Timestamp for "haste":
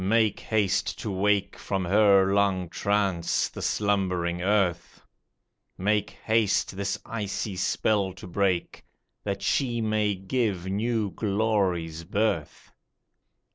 0.39-0.97, 6.25-6.75